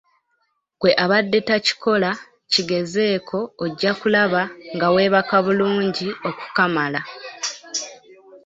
[0.79, 2.09] Gwe abadde takikola
[2.51, 4.41] kigezeeko ojja kulaba
[4.75, 7.01] nga weebaka bulungi okukamala.